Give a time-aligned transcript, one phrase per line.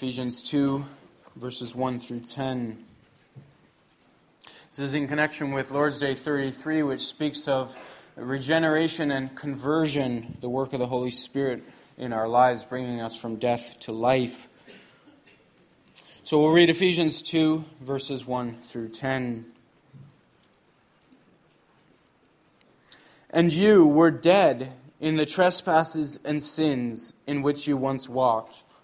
[0.00, 0.82] Ephesians 2,
[1.36, 2.86] verses 1 through 10.
[4.70, 7.76] This is in connection with Lord's Day 33, which speaks of
[8.16, 11.62] regeneration and conversion, the work of the Holy Spirit
[11.98, 14.48] in our lives, bringing us from death to life.
[16.24, 19.44] So we'll read Ephesians 2, verses 1 through 10.
[23.28, 28.64] And you were dead in the trespasses and sins in which you once walked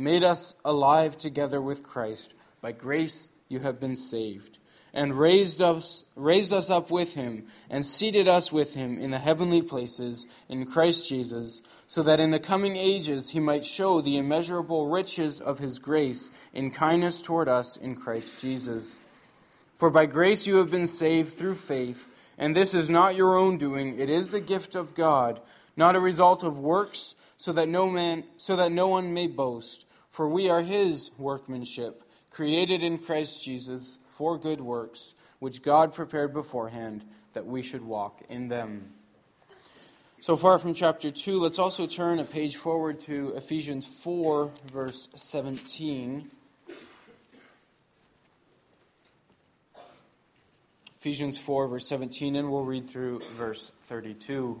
[0.00, 2.34] made us alive together with Christ.
[2.62, 4.58] By grace you have been saved,
[4.94, 9.18] and raised us, raised us up with him, and seated us with him in the
[9.18, 14.16] heavenly places in Christ Jesus, so that in the coming ages he might show the
[14.16, 19.00] immeasurable riches of his grace in kindness toward us in Christ Jesus.
[19.76, 23.58] For by grace you have been saved through faith, and this is not your own
[23.58, 25.40] doing, it is the gift of God,
[25.76, 29.86] not a result of works so that no man so that no one may boast
[30.10, 36.34] for we are his workmanship created in Christ Jesus for good works which God prepared
[36.34, 38.92] beforehand that we should walk in them.
[40.20, 45.08] So far from chapter 2 let's also turn a page forward to Ephesians 4 verse
[45.14, 46.30] 17
[50.94, 54.60] Ephesians 4 verse 17 and we'll read through verse 32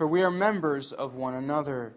[0.00, 1.92] for we are members of one another.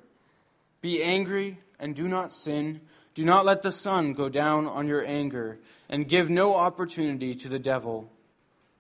[0.82, 2.82] Be angry and do not sin.
[3.16, 7.48] Do not let the sun go down on your anger, and give no opportunity to
[7.48, 8.12] the devil.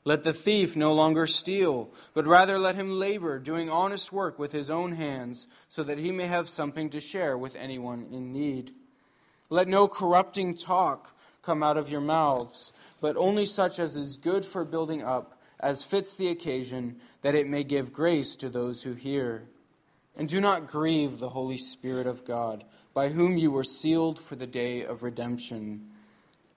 [0.04, 4.52] Let the thief no longer steal, but rather let him labor, doing honest work with
[4.52, 8.72] his own hands, so that he may have something to share with anyone in need.
[9.50, 14.46] Let no corrupting talk come out of your mouths, but only such as is good
[14.46, 18.94] for building up as fits the occasion, that it may give grace to those who
[18.94, 19.48] hear.
[20.16, 24.36] And do not grieve the Holy Spirit of God, by whom you were sealed for
[24.36, 25.88] the day of redemption.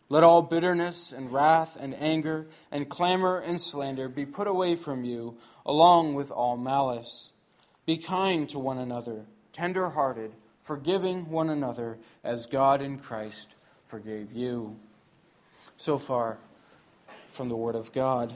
[0.09, 5.05] Let all bitterness and wrath and anger and clamor and slander be put away from
[5.05, 7.33] you, along with all malice.
[7.87, 14.33] Be kind to one another, tender hearted, forgiving one another, as God in Christ forgave
[14.33, 14.77] you.
[15.77, 16.39] So far
[17.29, 18.35] from the Word of God.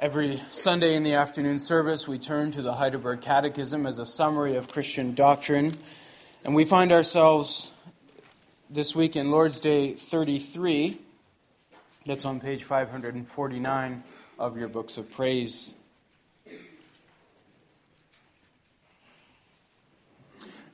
[0.00, 4.56] Every Sunday in the afternoon service, we turn to the Heidelberg Catechism as a summary
[4.56, 5.76] of Christian doctrine.
[6.44, 7.70] And we find ourselves
[8.68, 10.98] this week in Lord's Day 33.
[12.06, 14.02] That's on page 549
[14.36, 15.74] of your books of praise.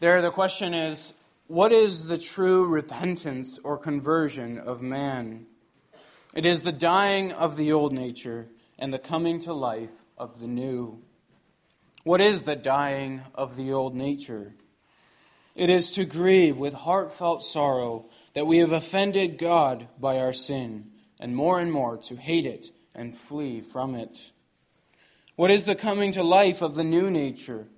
[0.01, 1.13] There, the question is
[1.47, 5.45] what is the true repentance or conversion of man?
[6.35, 8.49] It is the dying of the old nature
[8.81, 11.03] and the coming to life of the new.
[12.03, 14.55] What is the dying of the old nature?
[15.55, 20.91] It is to grieve with heartfelt sorrow that we have offended God by our sin,
[21.21, 24.33] and more and more to hate it and flee from it.
[25.37, 27.69] What is the coming to life of the new nature?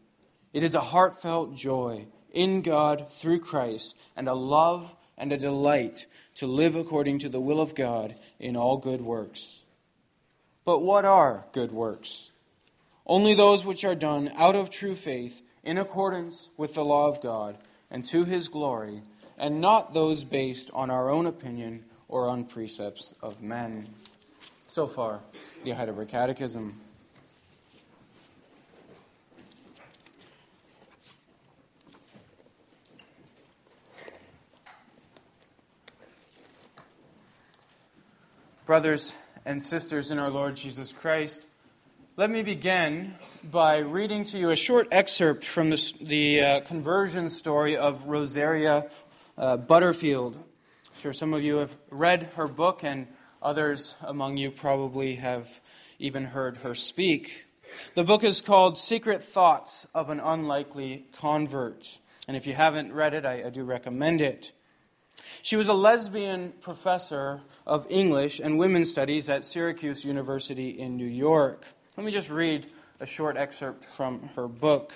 [0.52, 6.06] It is a heartfelt joy in God through Christ, and a love and a delight
[6.36, 9.61] to live according to the will of God in all good works.
[10.64, 12.30] But what are good works?
[13.06, 17.20] Only those which are done out of true faith in accordance with the law of
[17.20, 17.58] God
[17.90, 19.02] and to his glory,
[19.36, 23.88] and not those based on our own opinion or on precepts of men.
[24.68, 25.20] So far,
[25.64, 26.80] the Heidelberg Catechism.
[38.64, 39.12] Brothers
[39.44, 41.48] and sisters in our Lord Jesus Christ,
[42.16, 47.28] let me begin by reading to you a short excerpt from the, the uh, conversion
[47.28, 48.88] story of Rosaria
[49.36, 50.36] uh, Butterfield.
[50.36, 53.08] I'm sure some of you have read her book, and
[53.42, 55.60] others among you probably have
[55.98, 57.46] even heard her speak.
[57.94, 61.98] The book is called Secret Thoughts of an Unlikely Convert.
[62.28, 64.52] And if you haven't read it, I, I do recommend it.
[65.42, 71.06] She was a lesbian professor of English and women's studies at Syracuse University in New
[71.06, 71.66] York.
[71.96, 72.66] Let me just read
[73.00, 74.94] a short excerpt from her book.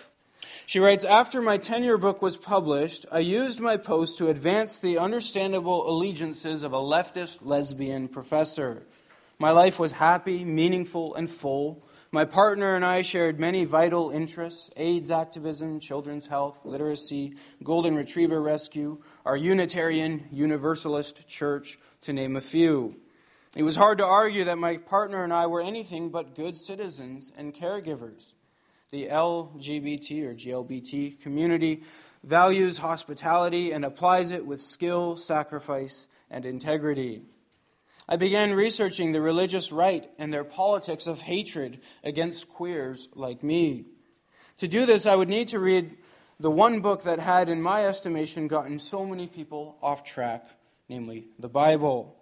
[0.64, 4.98] She writes After my tenure book was published, I used my post to advance the
[4.98, 8.86] understandable allegiances of a leftist lesbian professor.
[9.38, 11.84] My life was happy, meaningful, and full.
[12.16, 18.40] My partner and I shared many vital interests AIDS activism, children's health, literacy, golden retriever
[18.40, 22.96] rescue, our Unitarian Universalist church, to name a few.
[23.54, 27.30] It was hard to argue that my partner and I were anything but good citizens
[27.36, 28.36] and caregivers.
[28.90, 31.82] The LGBT or GLBT community
[32.24, 37.24] values hospitality and applies it with skill, sacrifice, and integrity.
[38.08, 43.86] I began researching the religious right and their politics of hatred against queers like me.
[44.58, 45.96] To do this, I would need to read
[46.38, 50.46] the one book that had, in my estimation, gotten so many people off track,
[50.88, 52.16] namely the Bible.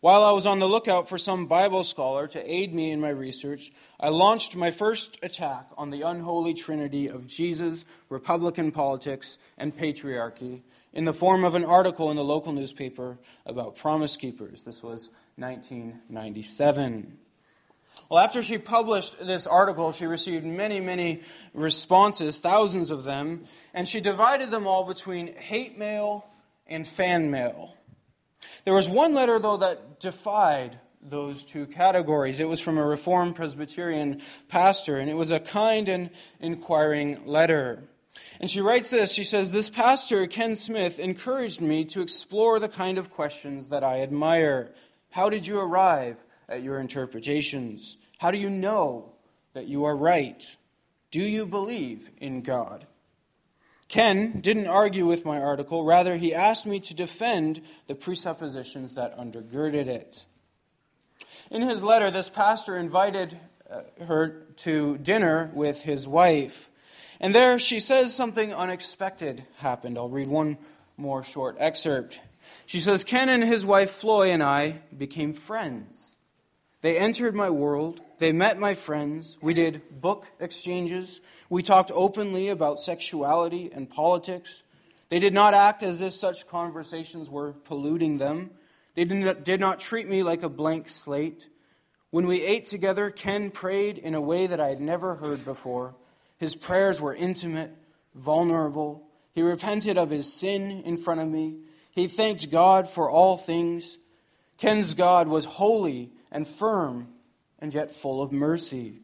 [0.00, 3.10] While I was on the lookout for some Bible scholar to aid me in my
[3.10, 9.76] research, I launched my first attack on the unholy trinity of Jesus, Republican politics, and
[9.76, 10.62] patriarchy
[10.94, 14.62] in the form of an article in the local newspaper about Promise Keepers.
[14.62, 17.18] This was 1997.
[18.08, 21.20] Well, after she published this article, she received many, many
[21.52, 23.44] responses, thousands of them,
[23.74, 26.24] and she divided them all between hate mail
[26.66, 27.74] and fan mail.
[28.64, 32.40] There was one letter, though, that defied those two categories.
[32.40, 36.10] It was from a Reformed Presbyterian pastor, and it was a kind and
[36.40, 37.84] inquiring letter.
[38.40, 42.68] And she writes this She says, This pastor, Ken Smith, encouraged me to explore the
[42.68, 44.72] kind of questions that I admire.
[45.10, 47.96] How did you arrive at your interpretations?
[48.18, 49.12] How do you know
[49.54, 50.44] that you are right?
[51.10, 52.86] Do you believe in God?
[53.90, 59.18] Ken didn't argue with my article, rather, he asked me to defend the presuppositions that
[59.18, 60.26] undergirded it.
[61.50, 63.36] In his letter, this pastor invited
[63.68, 66.70] uh, her to dinner with his wife.
[67.18, 69.98] And there she says something unexpected happened.
[69.98, 70.58] I'll read one
[70.96, 72.20] more short excerpt.
[72.66, 76.14] She says, Ken and his wife Floy and I became friends.
[76.82, 78.00] They entered my world.
[78.18, 79.36] They met my friends.
[79.42, 81.20] We did book exchanges.
[81.50, 84.62] We talked openly about sexuality and politics.
[85.10, 88.50] They did not act as if such conversations were polluting them.
[88.94, 91.48] They did not, did not treat me like a blank slate.
[92.10, 95.94] When we ate together, Ken prayed in a way that I had never heard before.
[96.38, 97.72] His prayers were intimate,
[98.14, 99.06] vulnerable.
[99.34, 101.58] He repented of his sin in front of me.
[101.90, 103.98] He thanked God for all things.
[104.56, 107.08] Ken's God was holy and firm
[107.58, 109.00] and yet full of mercy.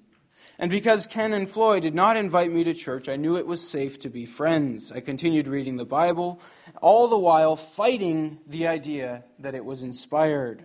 [0.59, 3.67] And because Ken and Floy did not invite me to church, I knew it was
[3.67, 4.91] safe to be friends.
[4.91, 6.41] I continued reading the Bible,
[6.81, 10.65] all the while fighting the idea that it was inspired.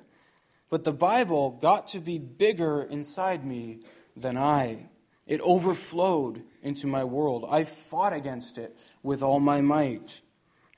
[0.70, 3.82] But the Bible got to be bigger inside me
[4.16, 4.90] than I.
[5.28, 7.46] It overflowed into my world.
[7.50, 10.22] I fought against it with all my might.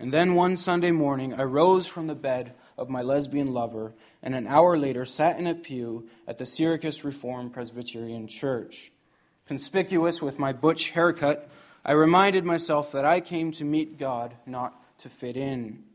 [0.04, 4.36] And then one Sunday morning, I rose from the bed of my lesbian lover and
[4.36, 8.92] an hour later sat in a pew at the Syracuse Reformed Presbyterian Church.
[9.46, 11.50] Conspicuous with my butch haircut,
[11.86, 15.86] I reminded myself that I came to meet God, not to fit in.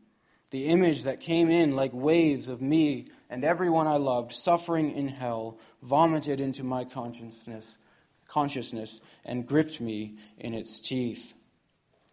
[0.49, 5.09] The image that came in like waves of me and everyone I loved suffering in
[5.09, 7.77] hell vomited into my consciousness,
[8.27, 11.35] consciousness and gripped me in its teeth.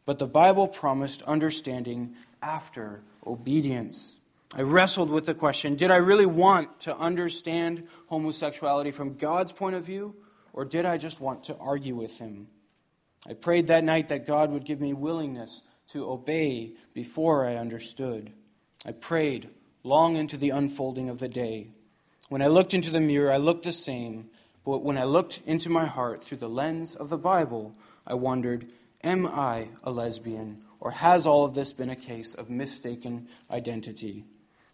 [0.07, 4.21] But the Bible promised understanding after obedience.
[4.55, 9.77] I wrestled with the question did I really want to understand homosexuality from God's point
[9.77, 10.15] of view,
[10.53, 12.47] or did I just want to argue with Him?
[13.29, 18.33] I prayed that night that God would give me willingness to obey before I understood.
[18.85, 19.51] I prayed
[19.83, 21.69] long into the unfolding of the day.
[22.29, 24.31] When I looked into the mirror, I looked the same,
[24.65, 27.75] but when I looked into my heart through the lens of the Bible,
[28.07, 28.69] I wondered
[29.03, 30.59] Am I a lesbian?
[30.81, 34.25] Or has all of this been a case of mistaken identity?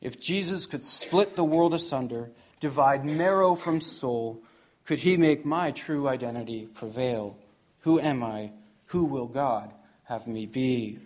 [0.01, 4.43] If Jesus could split the world asunder, divide marrow from soul,
[4.85, 7.39] could he make my true identity prevail?
[7.81, 8.53] Who am I?
[8.87, 9.73] Who will God
[10.05, 10.99] have me be?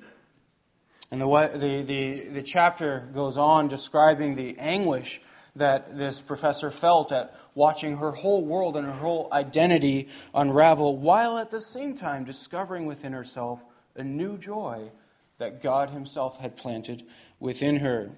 [1.10, 5.20] And the, the, the, the chapter goes on describing the anguish
[5.58, 11.38] that this professor felt at watching her whole world and her whole identity unravel, while
[11.38, 13.64] at the same time discovering within herself
[13.96, 14.90] a new joy
[15.38, 17.04] that God Himself had planted
[17.40, 18.10] within her.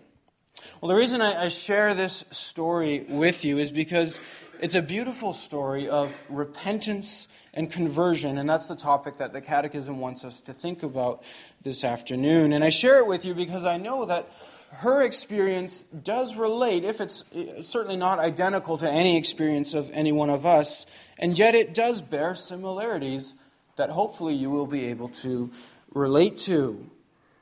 [0.80, 4.20] Well, the reason I, I share this story with you is because
[4.60, 9.98] it's a beautiful story of repentance and conversion, and that's the topic that the Catechism
[9.98, 11.22] wants us to think about
[11.62, 12.52] this afternoon.
[12.52, 14.28] And I share it with you because I know that
[14.70, 20.12] her experience does relate, if it's eh, certainly not identical to any experience of any
[20.12, 20.86] one of us,
[21.18, 23.34] and yet it does bear similarities
[23.76, 25.50] that hopefully you will be able to
[25.92, 26.90] relate to.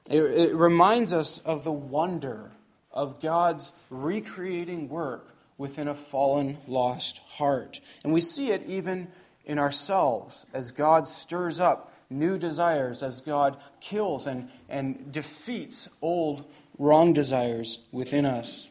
[0.08, 2.52] It, it reminds us of the wonder
[2.92, 7.80] of God's recreating work within a fallen, lost heart.
[8.04, 9.08] And we see it even
[9.44, 16.44] in ourselves as God stirs up new desires, as God kills and, and defeats old
[16.78, 18.70] wrong desires within us.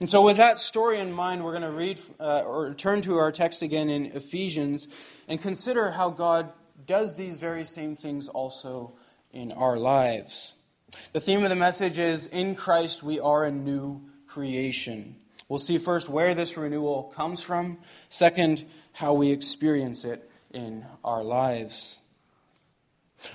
[0.00, 3.16] And so, with that story in mind, we're going to read uh, or turn to
[3.16, 4.86] our text again in Ephesians
[5.26, 6.52] and consider how God
[6.86, 8.94] does these very same things also
[9.32, 10.54] in our lives.
[11.12, 15.16] The theme of the message is In Christ we are a new creation.
[15.48, 17.78] We'll see first where this renewal comes from,
[18.08, 21.98] second, how we experience it in our lives.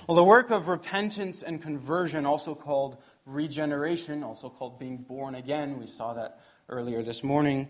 [0.06, 2.96] Well, the work of repentance and conversion, also called
[3.26, 7.68] regeneration, also called being born again, we saw that earlier this morning.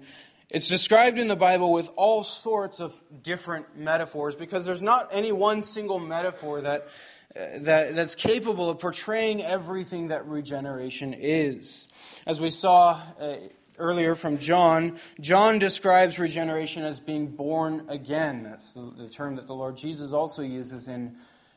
[0.51, 5.33] It's described in the Bible with all sorts of different metaphors because there's not any
[5.33, 6.89] one single metaphor that,
[7.35, 11.89] uh, that, that's capable of portraying everything that regeneration is.
[12.27, 13.37] As we saw uh,
[13.79, 18.43] earlier from John, John describes regeneration as being born again.
[18.43, 21.17] That's the, the term that the Lord Jesus also uses in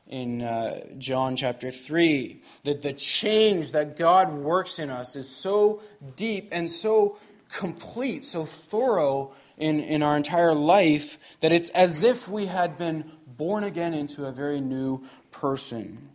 [0.09, 2.41] in uh, John chapter 3.
[2.63, 5.81] That the change that God works in us is so
[6.15, 7.17] deep and so
[7.49, 13.09] complete, so thorough in, in our entire life that it's as if we had been
[13.25, 16.09] born again into a very new person.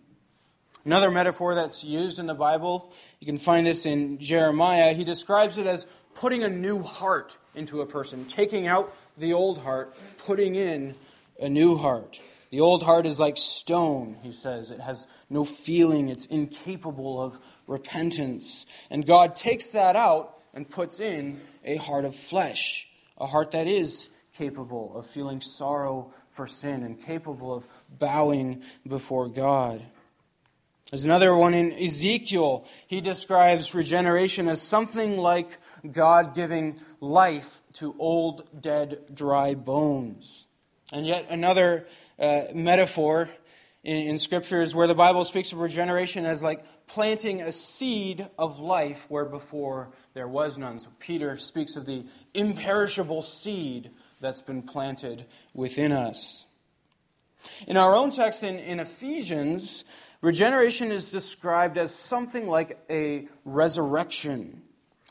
[0.85, 4.93] Another metaphor that's used in the Bible, you can find this in Jeremiah.
[4.95, 9.59] He describes it as putting a new heart into a person, taking out the old
[9.59, 10.97] heart, putting in
[11.39, 12.21] a new heart.
[12.53, 14.71] The old heart is like stone, he says.
[14.71, 18.67] It has no feeling, it's incapable of repentance.
[18.91, 23.67] And God takes that out and puts in a heart of flesh, a heart that
[23.67, 29.83] is capable of feeling sorrow for sin and capable of bowing before God.
[30.91, 32.67] There's another one in Ezekiel.
[32.87, 35.57] He describes regeneration as something like
[35.91, 40.47] God giving life to old, dead, dry bones.
[40.93, 41.87] And yet another
[42.23, 43.29] uh, metaphor
[43.85, 48.27] in, in Scripture is where the Bible speaks of regeneration as like planting a seed
[48.39, 50.79] of life where before there was none.
[50.79, 56.47] So Peter speaks of the imperishable seed that's been planted within us.
[57.67, 59.85] In our own text in, in Ephesians,
[60.21, 64.63] regeneration is described as something like a resurrection.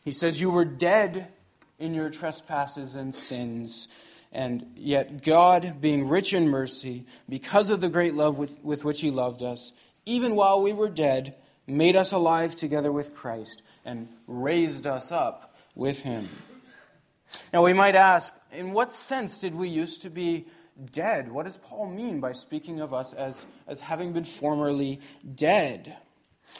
[0.06, 1.28] He says, You were dead
[1.78, 3.90] in your trespasses and sins
[4.32, 9.02] and yet, God, being rich in mercy, because of the great love with, with which
[9.02, 9.74] He loved us,
[10.06, 11.36] even while we were dead,
[11.68, 16.30] made us alive together with Christ and raised us up with Him.
[17.54, 20.48] Now, we might ask, in what sense did we used to be
[20.92, 21.32] dead?
[21.32, 25.00] What does Paul mean by speaking of us as, as having been formerly
[25.36, 25.96] dead?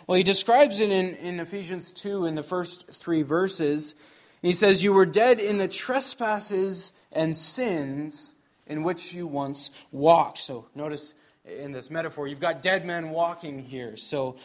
[0.08, 3.96] Well, he describes it in, in Ephesians 2 in the first three verses.
[4.42, 8.34] He says, You were dead in the trespasses and sins
[8.68, 10.40] in which you once walked.
[10.40, 11.14] So notice
[11.46, 13.98] in this metaphor, you've got dead men walking here.
[13.98, 14.38] So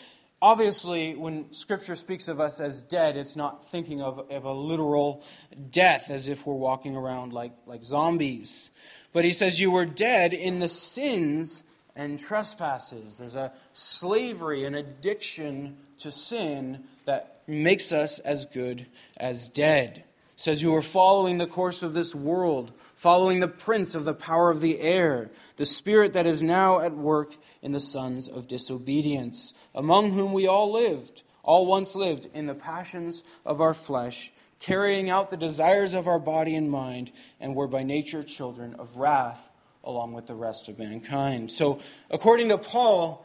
[0.42, 5.22] obviously, when Scripture speaks of us as dead, it's not thinking of, of a literal
[5.70, 8.70] death as if we're walking around like, like zombies.
[9.12, 13.18] But he says, You were dead in the sins and trespasses.
[13.18, 18.86] There's a slavery, an addiction to sin that makes us as good
[19.16, 19.98] as dead.
[20.36, 24.14] It says you are following the course of this world, following the prince of the
[24.14, 28.48] power of the air, the spirit that is now at work in the sons of
[28.48, 34.30] disobedience, among whom we all lived, all once lived in the passions of our flesh,
[34.58, 38.98] carrying out the desires of our body and mind, and were by nature children of
[38.98, 39.48] wrath
[39.86, 41.50] along with the rest of mankind.
[41.50, 43.24] So, according to Paul,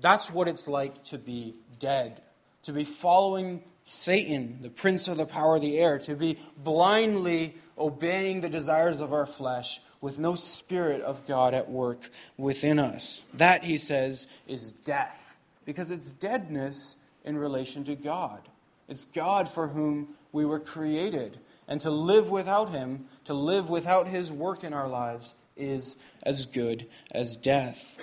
[0.00, 2.20] that's what it's like to be dead,
[2.62, 7.54] to be following Satan, the prince of the power of the air, to be blindly
[7.78, 13.24] obeying the desires of our flesh with no spirit of God at work within us.
[13.34, 18.48] That, he says, is death, because it's deadness in relation to God.
[18.88, 21.38] It's God for whom we were created.
[21.68, 26.46] And to live without him, to live without his work in our lives, is as
[26.46, 27.98] good as death.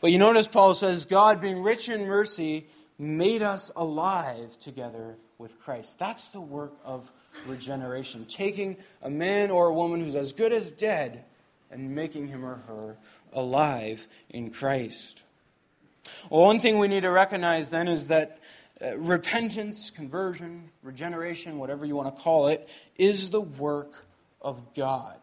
[0.00, 2.66] But you notice Paul says, God, being rich in mercy,
[2.98, 5.98] made us alive together with Christ.
[5.98, 7.10] That's the work of
[7.46, 8.24] regeneration.
[8.26, 11.24] Taking a man or a woman who's as good as dead
[11.70, 12.96] and making him or her
[13.32, 15.22] alive in Christ.
[16.30, 18.38] Well, one thing we need to recognize then is that
[18.80, 24.06] uh, repentance, conversion, regeneration, whatever you want to call it, is the work
[24.40, 25.18] of God.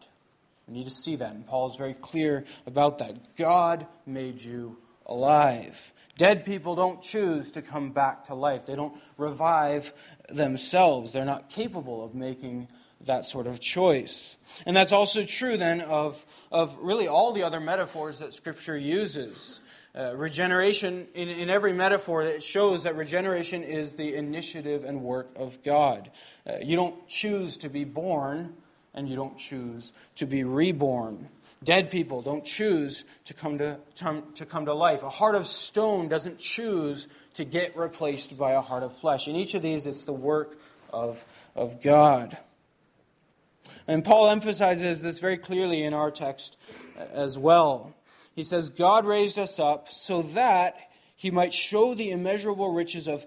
[0.66, 3.36] We need to see that, and Paul is very clear about that.
[3.36, 5.92] God made you alive.
[6.16, 8.66] Dead people don't choose to come back to life.
[8.66, 9.92] They don't revive
[10.28, 11.12] themselves.
[11.12, 12.68] They're not capable of making
[13.02, 14.36] that sort of choice.
[14.64, 19.60] And that's also true then of, of really all the other metaphors that Scripture uses.
[19.94, 25.30] Uh, regeneration, in, in every metaphor, it shows that regeneration is the initiative and work
[25.36, 26.10] of God.
[26.46, 28.54] Uh, you don't choose to be born,
[28.94, 31.28] and you don't choose to be reborn.
[31.66, 33.76] Dead people don't choose to come to,
[34.34, 35.02] to come to life.
[35.02, 39.26] A heart of stone doesn't choose to get replaced by a heart of flesh.
[39.26, 40.60] In each of these, it's the work
[40.92, 41.24] of,
[41.56, 42.38] of God.
[43.88, 46.56] And Paul emphasizes this very clearly in our text
[46.96, 47.96] as well.
[48.36, 50.78] He says, God raised us up so that
[51.16, 53.26] he might show the immeasurable riches of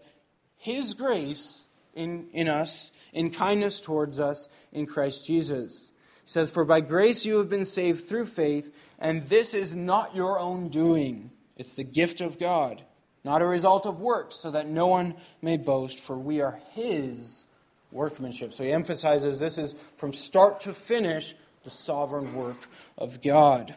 [0.55, 5.91] his grace in, in us, in kindness towards us in Christ Jesus
[6.29, 10.39] says, For by grace you have been saved through faith, and this is not your
[10.39, 11.31] own doing.
[11.57, 12.83] It's the gift of God,
[13.23, 17.47] not a result of works, so that no one may boast, for we are His
[17.91, 18.53] workmanship.
[18.53, 23.75] So he emphasizes this is from start to finish the sovereign work of God.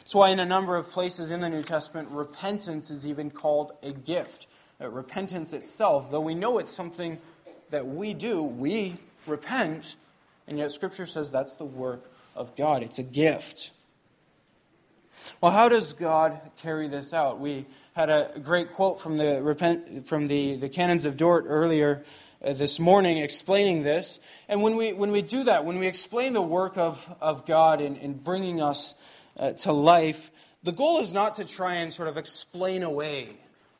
[0.00, 3.72] That's why, in a number of places in the New Testament, repentance is even called
[3.82, 4.46] a gift.
[4.78, 7.18] Uh, repentance itself, though we know it's something
[7.70, 9.96] that we do, we repent
[10.46, 13.70] and yet, Scripture says that's the work of God, it's a gift.
[15.40, 17.40] Well, how does God carry this out?
[17.40, 22.04] We had a great quote from the, repent, from the, the Canons of Dort earlier
[22.44, 24.20] uh, this morning explaining this.
[24.48, 27.80] And when we, when we do that, when we explain the work of, of God
[27.80, 28.94] in, in bringing us
[29.38, 30.30] uh, to life,
[30.62, 33.28] the goal is not to try and sort of explain away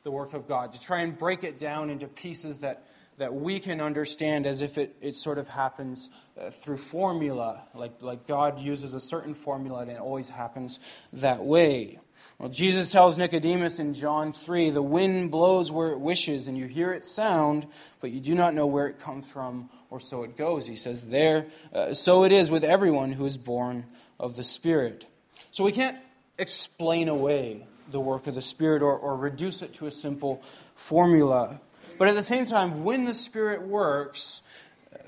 [0.03, 2.83] the work of God, to try and break it down into pieces that
[3.17, 8.01] that we can understand as if it, it sort of happens uh, through formula, like,
[8.01, 10.79] like God uses a certain formula and it always happens
[11.13, 11.99] that way.
[12.37, 16.65] Well, Jesus tells Nicodemus in John 3 the wind blows where it wishes, and you
[16.65, 17.65] hear its sound,
[18.01, 20.67] but you do not know where it comes from, or so it goes.
[20.67, 23.85] He says, There, uh, so it is with everyone who is born
[24.19, 25.07] of the Spirit.
[25.51, 25.97] So we can't
[26.37, 30.43] explain away the work of the Spirit or, or reduce it to a simple
[30.75, 31.61] formula.
[31.97, 34.41] But at the same time, when the Spirit works,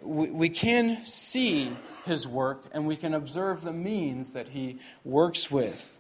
[0.02, 5.52] we, we can see His work and we can observe the means that He works
[5.52, 6.00] with.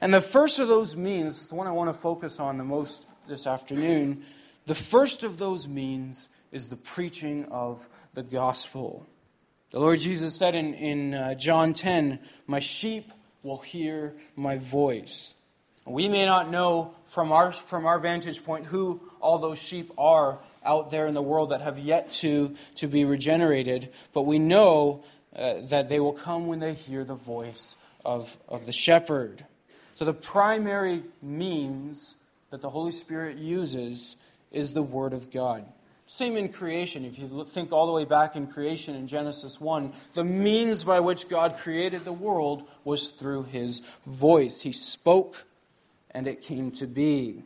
[0.00, 3.06] And the first of those means, the one I want to focus on the most
[3.28, 4.24] this afternoon,
[4.66, 9.06] the first of those means is the preaching of the gospel.
[9.70, 13.12] The Lord Jesus said in, in uh, John 10, My sheep
[13.42, 15.34] will hear my voice.
[15.88, 20.38] We may not know from our, from our vantage point who all those sheep are
[20.64, 25.02] out there in the world that have yet to, to be regenerated, but we know
[25.34, 29.44] uh, that they will come when they hear the voice of, of the shepherd.
[29.94, 32.16] So, the primary means
[32.50, 34.16] that the Holy Spirit uses
[34.52, 35.64] is the Word of God.
[36.06, 37.04] Same in creation.
[37.04, 41.00] If you think all the way back in creation in Genesis 1, the means by
[41.00, 44.62] which God created the world was through His voice.
[44.62, 45.44] He spoke
[46.12, 47.42] and it came to be.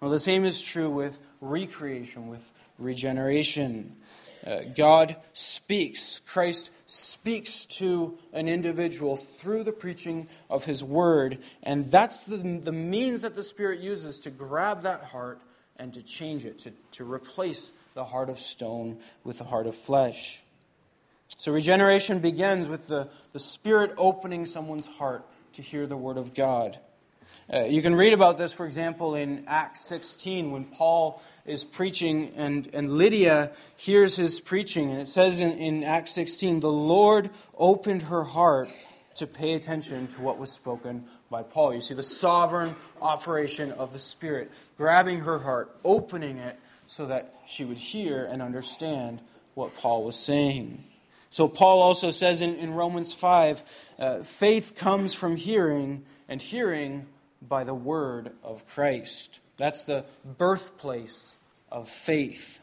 [0.00, 3.96] Well, the same is true with recreation, with regeneration.
[4.46, 11.90] Uh, God speaks, Christ speaks to an individual through the preaching of his word, and
[11.90, 15.40] that's the, the means that the Spirit uses to grab that heart
[15.76, 19.74] and to change it, to, to replace the heart of stone with the heart of
[19.74, 20.42] flesh.
[21.36, 26.34] So regeneration begins with the, the Spirit opening someone's heart to hear the word of
[26.34, 26.78] God.
[27.52, 32.30] Uh, you can read about this, for example, in Acts 16 when Paul is preaching
[32.36, 34.92] and, and Lydia hears his preaching.
[34.92, 38.68] And it says in, in Acts 16, the Lord opened her heart
[39.16, 41.74] to pay attention to what was spoken by Paul.
[41.74, 47.34] You see the sovereign operation of the Spirit, grabbing her heart, opening it so that
[47.46, 49.20] she would hear and understand
[49.54, 50.84] what Paul was saying.
[51.30, 53.62] So, Paul also says in, in Romans 5
[53.98, 57.06] uh, faith comes from hearing, and hearing
[57.42, 59.40] by the word of Christ.
[59.56, 60.04] That's the
[60.38, 61.36] birthplace
[61.70, 62.60] of faith.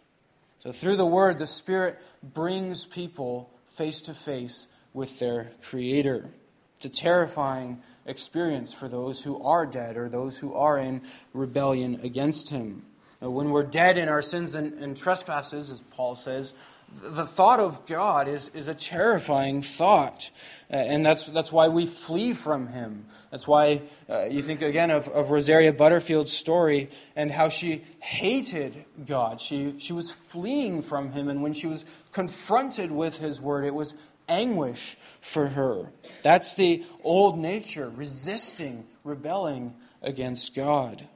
[0.60, 6.30] So, through the word, the Spirit brings people face to face with their Creator.
[6.78, 11.02] It's a terrifying experience for those who are dead or those who are in
[11.34, 12.84] rebellion against Him.
[13.20, 16.54] When we're dead in our sins and, and trespasses, as Paul says,
[16.94, 20.30] the thought of God is, is a terrifying thought.
[20.72, 23.06] Uh, and that's, that's why we flee from him.
[23.32, 28.86] That's why uh, you think again of, of Rosaria Butterfield's story and how she hated
[29.06, 29.40] God.
[29.40, 33.74] She, she was fleeing from him, and when she was confronted with his word, it
[33.74, 33.96] was
[34.28, 35.92] anguish for her.
[36.24, 41.08] That's the old nature, resisting, rebelling against God.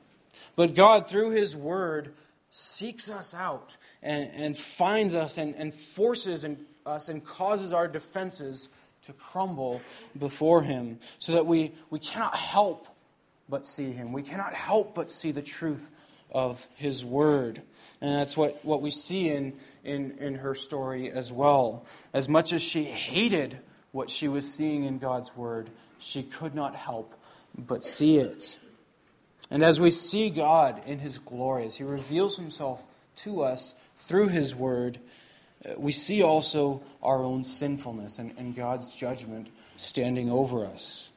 [0.56, 2.14] But God, through his word,
[2.52, 7.88] seeks us out and, and finds us and, and forces and, us and causes our
[7.88, 8.70] defenses
[9.04, 9.82] to crumble
[10.20, 12.88] before Him so that we, we cannot help
[13.50, 14.12] but see Him.
[14.12, 15.90] We cannot help but see the truth
[16.32, 17.62] of His Word.
[18.02, 21.86] And that's what, what we see in, in, in her story as well.
[22.14, 23.60] As much as she hated
[23.92, 27.14] what she was seeing in God's Word, she could not help
[27.58, 28.60] but see it.
[29.52, 32.84] And as we see God in His glory, as He reveals Himself
[33.18, 34.98] to us through His Word,
[35.64, 41.10] uh, we see also our own sinfulness and, and God's judgment standing over us.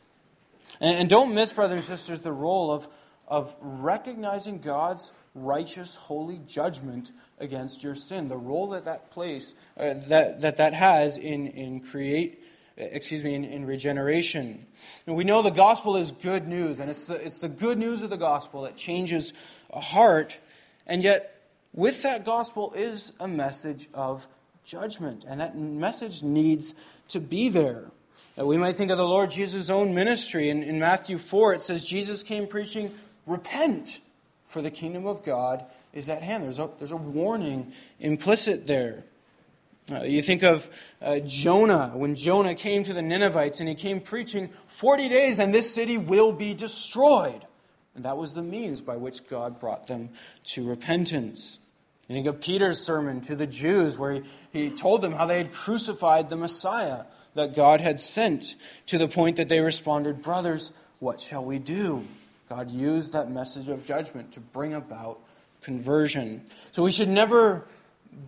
[0.81, 2.89] And, and, don't miss, brothers and sisters, the role of,
[3.29, 8.29] of recognizing God's righteous, holy judgment against your sin.
[8.29, 12.43] The role that that plays, uh, that, that that has in, in create,
[12.77, 14.67] excuse me, in, in regeneration.
[15.07, 18.03] And we know the gospel is good news, and it's the, it's the good news
[18.03, 19.33] of the gospel that changes
[19.71, 20.39] a heart.
[20.87, 24.27] And yet, with that gospel is a message of
[24.65, 26.75] judgment, and that message needs
[27.09, 27.91] to be there.
[28.39, 30.51] Uh, we might think of the Lord Jesus' own ministry.
[30.51, 32.91] In, in Matthew 4, it says Jesus came preaching,
[33.27, 34.01] Repent,
[34.45, 36.43] for the kingdom of God is at hand.
[36.43, 39.05] There's a, there's a warning implicit there.
[39.91, 40.69] Uh, you think of
[41.03, 45.55] uh, Jonah, when Jonah came to the Ninevites and he came preaching 40 days and
[45.55, 47.45] this city will be destroyed.
[47.95, 50.11] And that was the means by which God brought them
[50.47, 51.59] to repentance.
[52.09, 55.39] You think of Peter's sermon to the Jews where he, he told them how they
[55.39, 60.73] had crucified the Messiah that God had sent to the point that they responded, Brothers,
[60.99, 62.05] what shall we do?
[62.49, 65.19] God used that message of judgment to bring about
[65.63, 66.43] conversion.
[66.73, 67.67] So we should never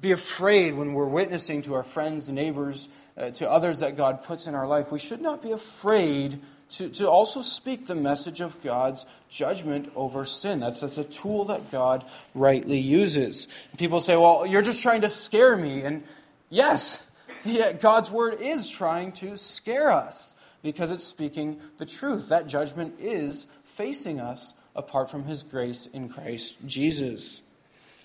[0.00, 4.46] be afraid when we're witnessing to our friends, neighbors, uh, to others that God puts
[4.46, 4.92] in our life.
[4.92, 10.24] We should not be afraid to, to also speak the message of God's judgment over
[10.24, 10.60] sin.
[10.60, 13.46] That's, that's a tool that God rightly uses.
[13.78, 15.82] People say, well, you're just trying to scare me.
[15.82, 16.02] And
[16.50, 17.08] yes,
[17.44, 22.28] yeah, God's word is trying to scare us because it's speaking the truth.
[22.28, 27.42] That judgment is facing us apart from his grace in Christ Jesus.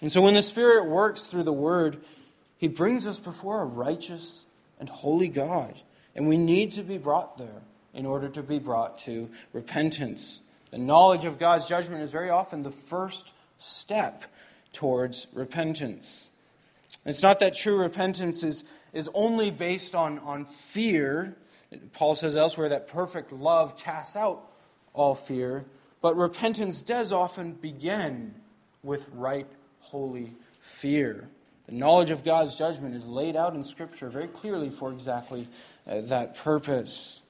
[0.01, 1.97] And so when the Spirit works through the Word,
[2.57, 4.45] He brings us before a righteous
[4.79, 5.79] and holy God.
[6.15, 7.61] And we need to be brought there
[7.93, 10.41] in order to be brought to repentance.
[10.71, 14.23] The knowledge of God's judgment is very often the first step
[14.73, 16.29] towards repentance.
[17.05, 21.35] It's not that true repentance is, is only based on, on fear.
[21.93, 24.49] Paul says elsewhere that perfect love casts out
[24.93, 25.65] all fear.
[26.01, 28.35] But repentance does often begin
[28.83, 29.47] with right
[29.81, 31.27] holy fear.
[31.67, 35.47] The knowledge of God's judgment is laid out in Scripture very clearly for exactly
[35.87, 37.21] uh, that purpose.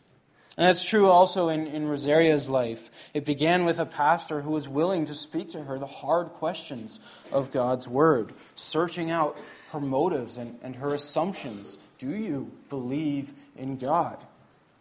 [0.57, 2.89] And that's true also in, in Rosaria's life.
[3.13, 6.99] It began with a pastor who was willing to speak to her the hard questions
[7.31, 9.37] of God's Word, searching out
[9.71, 11.77] her motives and, and her assumptions.
[11.97, 14.23] Do you believe in God?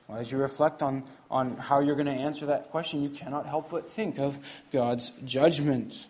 [0.08, 3.46] Well, as you reflect on, on how you're going to answer that question, you cannot
[3.46, 4.36] help but think of
[4.72, 6.08] God's judgment.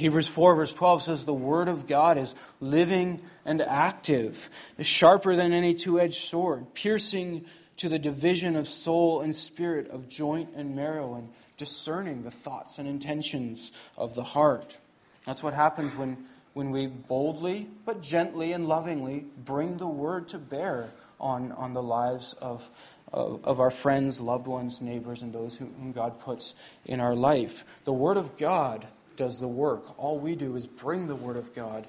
[0.00, 5.36] Hebrews 4, verse 12 says, The Word of God is living and active, is sharper
[5.36, 7.44] than any two edged sword, piercing
[7.76, 12.78] to the division of soul and spirit, of joint and marrow, and discerning the thoughts
[12.78, 14.78] and intentions of the heart.
[15.26, 16.16] That's what happens when,
[16.54, 21.82] when we boldly, but gently and lovingly bring the Word to bear on, on the
[21.82, 22.70] lives of,
[23.12, 26.54] of, of our friends, loved ones, neighbors, and those whom God puts
[26.86, 27.64] in our life.
[27.84, 28.86] The Word of God
[29.20, 29.98] does the work.
[29.98, 31.86] All we do is bring the Word of God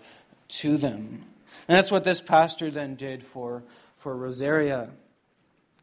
[0.49, 1.23] to them.
[1.65, 3.63] And that's what this pastor then did for,
[3.95, 4.89] for Rosaria.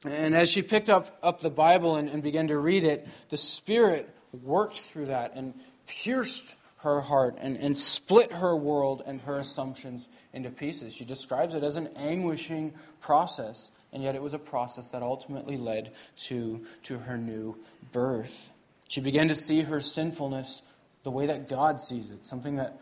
[0.04, 3.38] And as she picked up, up the Bible and, and began to read it, the
[3.38, 5.54] Spirit worked through that and
[5.86, 10.94] pierced her heart and, and split her world and her assumptions into pieces.
[10.94, 15.56] She describes it as an anguishing process, and yet it was a process that ultimately
[15.56, 15.92] led
[16.26, 17.56] to, to her new
[17.90, 18.50] birth.
[18.86, 20.60] She began to see her sinfulness
[21.02, 22.78] the way that God sees it, something that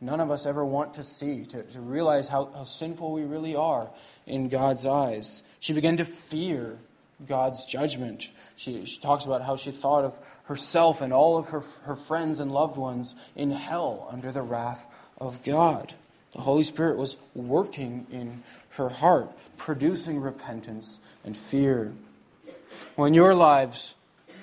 [0.00, 3.54] none of us ever want to see, to, to realize how, how sinful we really
[3.54, 3.90] are
[4.26, 5.42] in God's eyes.
[5.60, 6.78] She began to fear
[7.26, 8.30] God's judgment.
[8.56, 12.40] She, she talks about how she thought of herself and all of her, her friends
[12.40, 14.86] and loved ones in hell under the wrath
[15.20, 15.94] of God.
[16.32, 21.92] The Holy Spirit was working in her heart, producing repentance and fear.
[22.94, 23.94] When your lives,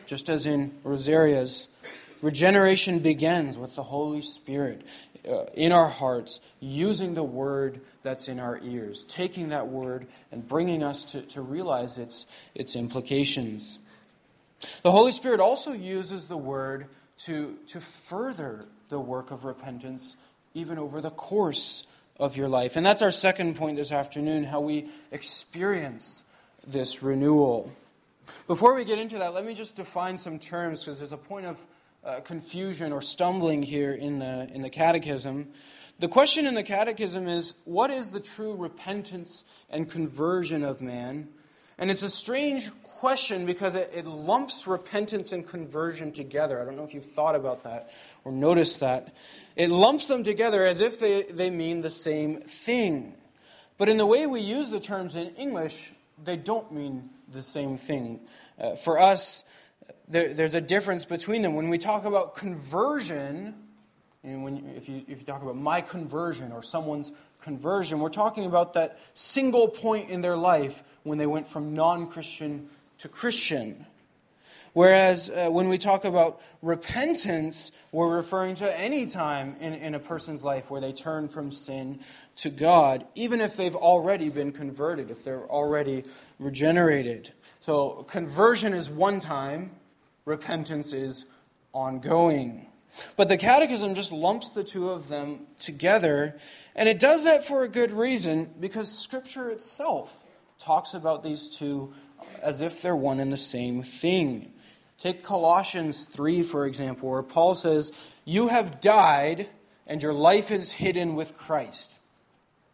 [0.05, 1.67] just as in Rosaria's,
[2.21, 4.81] regeneration begins with the Holy Spirit
[5.27, 10.47] uh, in our hearts, using the word that's in our ears, taking that word and
[10.47, 12.25] bringing us to, to realize its,
[12.55, 13.79] its implications.
[14.83, 16.87] The Holy Spirit also uses the word
[17.25, 20.15] to, to further the work of repentance
[20.53, 21.85] even over the course
[22.19, 22.75] of your life.
[22.75, 26.23] And that's our second point this afternoon how we experience
[26.65, 27.71] this renewal.
[28.47, 31.45] Before we get into that, let me just define some terms because there's a point
[31.45, 31.63] of
[32.07, 35.49] uh, confusion or stumbling here in the, in the catechism.
[35.99, 41.27] The question in the catechism is what is the true repentance and conversion of man?
[41.77, 46.61] And it's a strange question because it, it lumps repentance and conversion together.
[46.61, 47.91] I don't know if you've thought about that
[48.23, 49.13] or noticed that.
[49.55, 53.13] It lumps them together as if they, they mean the same thing.
[53.77, 55.93] But in the way we use the terms in English,
[56.23, 58.21] they don't mean the same thing.
[58.57, 59.43] Uh, for us,
[60.07, 61.55] there, there's a difference between them.
[61.55, 63.55] When we talk about conversion,
[64.23, 68.45] and when if, you, if you talk about my conversion or someone's conversion, we're talking
[68.45, 73.85] about that single point in their life when they went from non Christian to Christian.
[74.77, 79.99] Whereas uh, when we talk about repentance, we're referring to any time in, in a
[79.99, 81.99] person's life where they turn from sin
[82.35, 86.03] to God, even if they've already been converted, if they're already
[86.37, 87.31] regenerated.
[87.59, 89.71] So conversion is one time,
[90.27, 91.25] repentance is
[91.73, 92.67] ongoing.
[93.15, 96.37] But the Catechism just lumps the two of them together,
[96.75, 100.25] and it does that for a good reason because Scripture itself
[100.59, 101.93] talks about these two
[102.41, 104.51] as if they're one and the same thing.
[104.97, 107.91] Take Colossians 3, for example, where Paul says,
[108.25, 109.47] You have died,
[109.85, 111.99] and your life is hidden with Christ.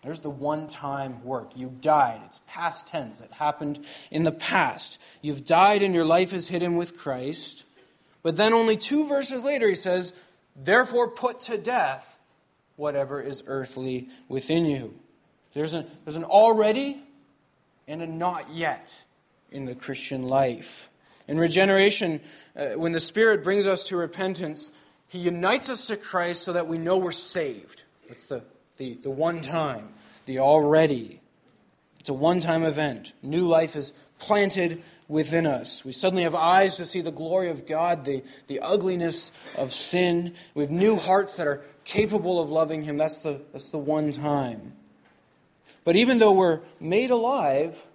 [0.03, 1.55] There's the one time work.
[1.55, 2.21] You died.
[2.25, 3.21] It's past tense.
[3.21, 4.99] It happened in the past.
[5.21, 7.63] You've died, and your life is hidden with Christ.
[8.21, 10.13] But then only two verses later, he says,
[10.55, 12.19] Therefore put to death
[12.75, 14.93] whatever is earthly within you.
[15.53, 16.99] There's, a, there's an already
[17.87, 19.05] and a not yet
[19.51, 20.89] in the Christian life.
[21.27, 22.19] In regeneration,
[22.55, 24.71] uh, when the Spirit brings us to repentance,
[25.07, 27.83] He unites us to Christ so that we know we're saved.
[28.07, 28.43] That's the,
[28.83, 29.87] the, the one time,
[30.25, 31.21] the already.
[31.99, 33.13] It's a one time event.
[33.21, 35.85] New life is planted within us.
[35.85, 40.33] We suddenly have eyes to see the glory of God, the, the ugliness of sin.
[40.53, 42.97] We have new hearts that are capable of loving Him.
[42.97, 44.73] That's the, that's the one time.
[45.85, 47.87] But even though we're made alive,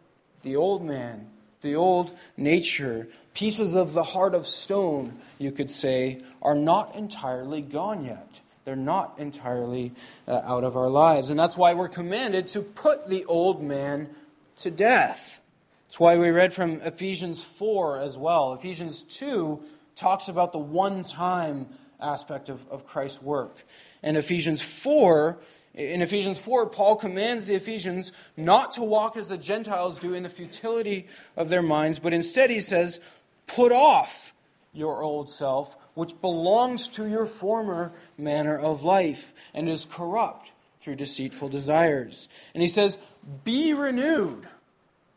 [0.42, 1.27] the old man,
[1.61, 7.61] the old nature, pieces of the heart of stone, you could say, are not entirely
[7.61, 8.40] gone yet.
[8.68, 9.94] They're not entirely
[10.26, 11.31] uh, out of our lives.
[11.31, 14.11] And that's why we're commanded to put the old man
[14.57, 15.40] to death.
[15.87, 18.52] That's why we read from Ephesians 4 as well.
[18.52, 19.62] Ephesians 2
[19.96, 23.64] talks about the one time aspect of, of Christ's work.
[24.02, 25.38] And Ephesians 4
[25.72, 30.24] in Ephesians 4, Paul commands the Ephesians not to walk as the Gentiles do in
[30.24, 31.07] the futility
[31.38, 33.00] of their minds, but instead he says,
[33.46, 34.35] Put off
[34.72, 40.94] your old self, which belongs to your former manner of life and is corrupt through
[40.94, 42.28] deceitful desires.
[42.54, 42.98] And he says,
[43.44, 44.46] Be renewed.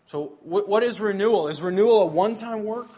[0.06, 1.48] So, what is renewal?
[1.48, 2.90] Is renewal a one time work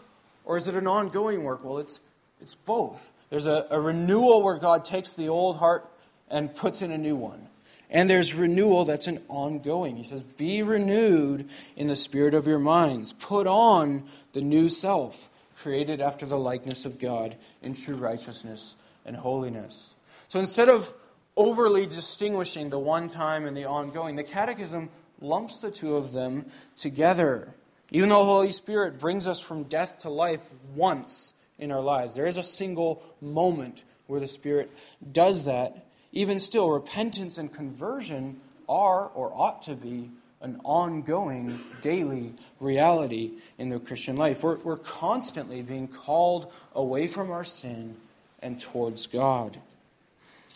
[0.44, 1.64] or is it an ongoing work?
[1.64, 2.00] Well, it's,
[2.40, 3.12] it's both.
[3.30, 5.88] There's a, a renewal where God takes the old heart
[6.30, 7.48] and puts in a new one.
[7.90, 9.96] And there's renewal that's an ongoing.
[9.96, 13.12] He says, Be renewed in the spirit of your minds.
[13.12, 19.16] Put on the new self, created after the likeness of God in true righteousness and
[19.16, 19.94] holiness.
[20.28, 20.92] So instead of
[21.36, 24.90] overly distinguishing the one time and the ongoing, the Catechism
[25.20, 27.54] lumps the two of them together.
[27.90, 32.14] Even though the Holy Spirit brings us from death to life once in our lives,
[32.14, 34.70] there is a single moment where the Spirit
[35.12, 40.10] does that even still, repentance and conversion are or ought to be
[40.44, 44.42] an ongoing daily reality in the Christian life.
[44.42, 47.96] We're, we're constantly being called away from our sin
[48.40, 49.58] and towards God.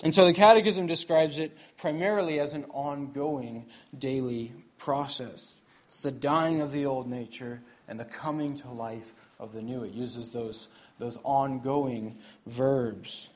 [0.04, 3.64] And so the Catechism describes it primarily as an ongoing
[3.98, 5.62] daily process.
[5.88, 9.84] It's the dying of the old nature and the coming to life of the new.
[9.84, 13.30] It uses those, those ongoing verbs.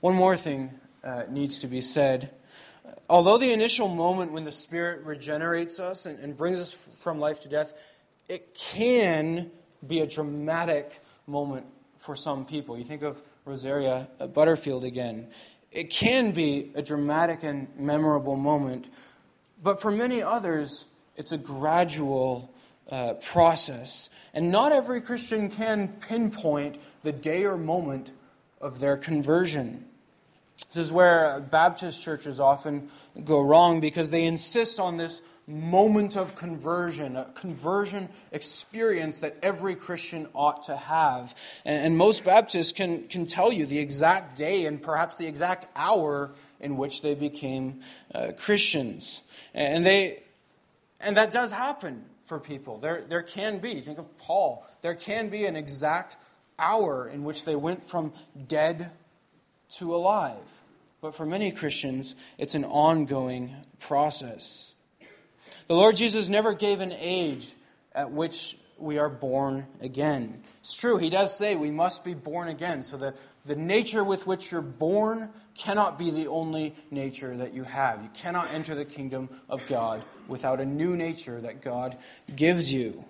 [0.00, 0.70] One more thing
[1.02, 2.30] uh, needs to be said.
[3.08, 7.40] Although the initial moment when the Spirit regenerates us and, and brings us from life
[7.40, 7.72] to death,
[8.28, 9.50] it can
[9.86, 12.76] be a dramatic moment for some people.
[12.76, 15.28] You think of Rosaria Butterfield again.
[15.70, 18.88] It can be a dramatic and memorable moment,
[19.62, 22.52] but for many others, it's a gradual
[22.90, 24.10] uh, process.
[24.32, 28.12] And not every Christian can pinpoint the day or moment
[28.60, 29.84] of their conversion.
[30.56, 32.88] This is where Baptist churches often
[33.24, 39.74] go wrong because they insist on this moment of conversion, a conversion experience that every
[39.74, 41.34] Christian ought to have.
[41.64, 46.32] And, most Baptists can, can tell you the exact day and perhaps the exact hour
[46.58, 47.80] in which they became
[48.14, 49.22] uh, Christians.
[49.54, 50.22] And, they,
[51.00, 52.78] and that does happen for people.
[52.78, 56.16] There, there can be, think of Paul, there can be an exact
[56.58, 58.12] hour in which they went from
[58.48, 58.90] dead
[59.70, 60.62] to alive.
[61.00, 64.74] But for many Christians, it's an ongoing process.
[65.68, 67.54] The Lord Jesus never gave an age
[67.94, 70.42] at which we are born again.
[70.60, 72.82] It's true, He does say we must be born again.
[72.82, 77.64] So the, the nature with which you're born cannot be the only nature that you
[77.64, 78.02] have.
[78.02, 81.96] You cannot enter the kingdom of God without a new nature that God
[82.34, 83.04] gives you.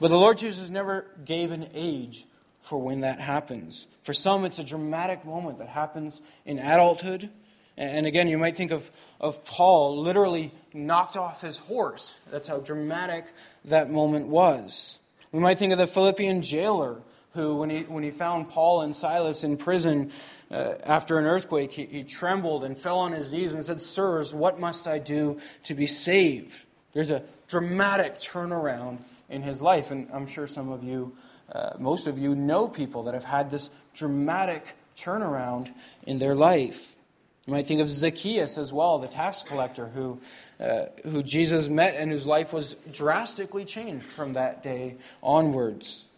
[0.00, 2.26] But the Lord Jesus never gave an age
[2.66, 3.86] for when that happens.
[4.02, 7.30] For some, it's a dramatic moment that happens in adulthood.
[7.76, 12.18] And again, you might think of, of Paul literally knocked off his horse.
[12.28, 13.26] That's how dramatic
[13.66, 14.98] that moment was.
[15.30, 17.02] We might think of the Philippian jailer
[17.34, 20.10] who, when he, when he found Paul and Silas in prison
[20.50, 24.34] uh, after an earthquake, he, he trembled and fell on his knees and said, Sirs,
[24.34, 26.56] what must I do to be saved?
[26.94, 28.98] There's a dramatic turnaround
[29.28, 29.92] in his life.
[29.92, 31.14] And I'm sure some of you
[31.52, 35.72] uh, most of you know people that have had this dramatic turnaround
[36.06, 36.94] in their life.
[37.46, 40.20] You might think of Zacchaeus as well, the tax collector who,
[40.58, 46.08] uh, who Jesus met and whose life was drastically changed from that day onwards.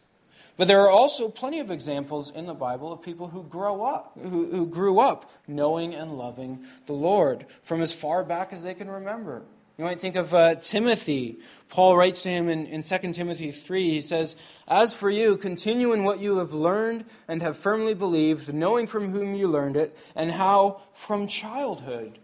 [0.56, 4.18] But there are also plenty of examples in the Bible of people who grow up,
[4.20, 8.74] who, who grew up knowing and loving the Lord from as far back as they
[8.74, 9.42] can remember.
[9.78, 11.38] You might think of uh, Timothy.
[11.68, 13.88] Paul writes to him in, in 2 Timothy 3.
[13.88, 14.34] He says,
[14.66, 19.12] As for you, continue in what you have learned and have firmly believed, knowing from
[19.12, 22.18] whom you learned it, and how from childhood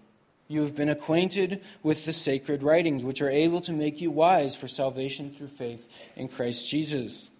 [0.48, 4.56] you have been acquainted with the sacred writings, which are able to make you wise
[4.56, 7.30] for salvation through faith in Christ Jesus.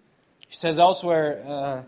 [0.47, 1.83] He says elsewhere, uh,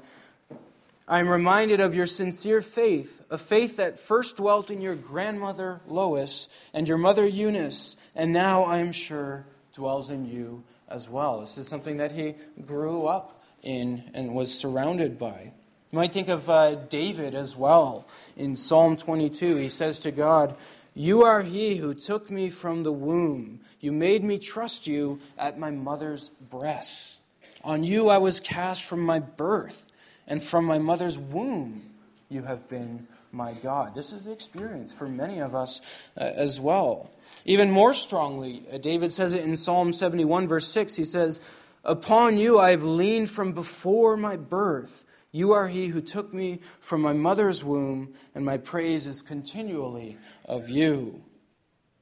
[1.09, 6.49] I'm reminded of your sincere faith, a faith that first dwelt in your grandmother Lois
[6.73, 11.39] and your mother Eunice, and now I am sure dwells in you as well.
[11.39, 15.53] This is something that he grew up in and was surrounded by.
[15.91, 18.05] You might think of uh, David as well.
[18.35, 20.57] In Psalm 22, he says to God,
[20.93, 23.61] You are he who took me from the womb.
[23.79, 27.19] You made me trust you at my mother's breast.
[27.63, 29.86] On you I was cast from my birth
[30.27, 31.83] and from my mother's womb
[32.29, 33.95] you have been my God.
[33.95, 35.81] This is the experience for many of us
[36.17, 37.11] uh, as well.
[37.45, 40.95] Even more strongly, uh, David says it in Psalm 71, verse 6.
[40.95, 41.39] He says,
[41.83, 45.03] Upon you I have leaned from before my birth.
[45.31, 50.17] You are he who took me from my mother's womb, and my praise is continually
[50.45, 51.23] of you.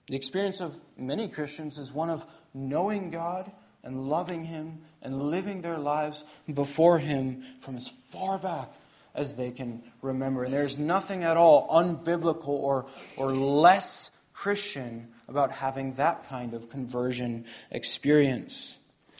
[0.07, 3.51] The experience of many Christians is one of knowing God
[3.83, 8.73] and loving Him and living their lives before Him from as far back
[9.13, 10.43] as they can remember.
[10.43, 16.69] And there's nothing at all unbiblical or, or less Christian about having that kind of
[16.69, 18.77] conversion experience.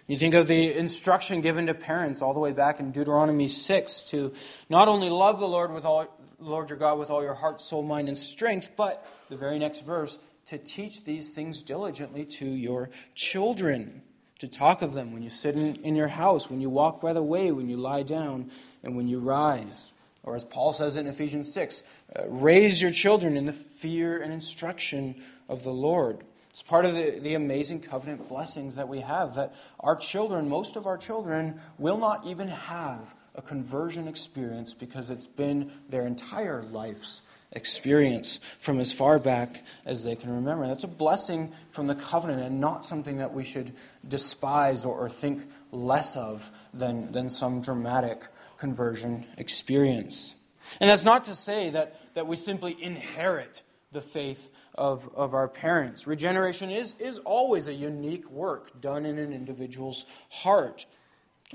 [0.07, 4.09] You think of the instruction given to parents all the way back in Deuteronomy 6
[4.11, 4.33] to
[4.69, 6.07] not only love the Lord with all
[6.37, 9.85] Lord your God with all your heart, soul, mind, and strength, but the very next
[9.85, 14.03] verse, to teach these things diligently to your children
[14.45, 17.13] to talk of them when you sit in, in your house, when you walk by
[17.13, 18.51] the way, when you lie down,
[18.83, 19.93] and when you rise.
[20.23, 21.83] Or as Paul says in Ephesians 6,
[22.15, 25.15] uh, raise your children in the fear and instruction
[25.47, 26.23] of the Lord.
[26.49, 30.75] It's part of the, the amazing covenant blessings that we have that our children, most
[30.75, 36.63] of our children, will not even have a conversion experience because it's been their entire
[36.63, 37.21] life's
[37.55, 40.67] experience from as far back as they can remember.
[40.67, 43.71] That's a blessing from the covenant and not something that we should
[44.07, 48.27] despise or, or think less of than, than some dramatic
[48.57, 50.35] conversion experience.
[50.79, 55.47] And that's not to say that, that we simply inherit the faith of, of our
[55.47, 56.05] parents.
[56.05, 60.85] Regeneration is, is always a unique work done in an individual's heart.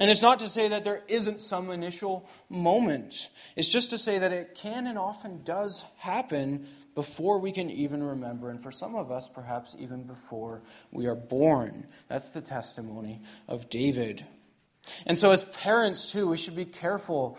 [0.00, 3.28] And it's not to say that there isn't some initial moment.
[3.54, 8.02] It's just to say that it can and often does happen before we can even
[8.02, 11.86] remember, and for some of us, perhaps even before we are born.
[12.08, 14.24] That's the testimony of David.
[15.04, 17.38] And so, as parents, too, we should be careful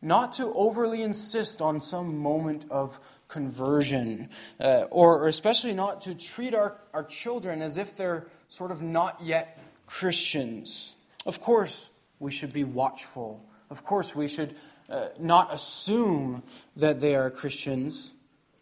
[0.00, 2.98] not to overly insist on some moment of
[3.28, 8.70] conversion, uh, or, or especially not to treat our, our children as if they're sort
[8.70, 10.94] of not yet Christians.
[11.26, 13.44] Of course, we should be watchful.
[13.70, 14.54] Of course, we should
[14.88, 16.42] uh, not assume
[16.76, 18.12] that they are Christians.